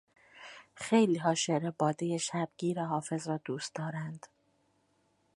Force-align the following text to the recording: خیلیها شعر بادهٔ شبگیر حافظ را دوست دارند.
خیلیها 0.75 1.33
شعر 1.35 1.71
بادهٔ 1.71 2.17
شبگیر 2.17 2.83
حافظ 2.83 3.27
را 3.27 3.37
دوست 3.45 3.75
دارند. 3.75 4.27